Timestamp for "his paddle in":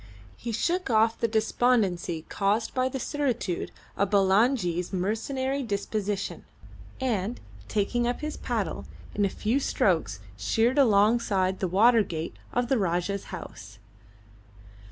8.21-9.25